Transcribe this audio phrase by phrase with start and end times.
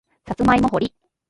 [0.27, 0.95] さつまいも掘り